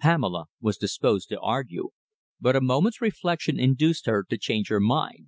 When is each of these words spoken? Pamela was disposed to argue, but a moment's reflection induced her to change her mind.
Pamela 0.00 0.46
was 0.62 0.78
disposed 0.78 1.28
to 1.28 1.38
argue, 1.40 1.90
but 2.40 2.56
a 2.56 2.62
moment's 2.62 3.02
reflection 3.02 3.60
induced 3.60 4.06
her 4.06 4.24
to 4.30 4.38
change 4.38 4.70
her 4.70 4.80
mind. 4.80 5.26